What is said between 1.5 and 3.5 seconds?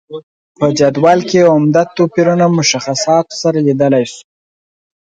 عمده توپیرونه مشخصاتو